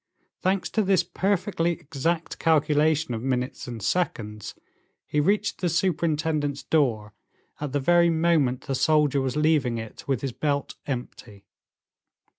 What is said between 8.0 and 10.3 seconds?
moment the soldier was leaving it with